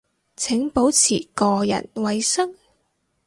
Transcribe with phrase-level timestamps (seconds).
[0.35, 2.55] 請保持個人衛生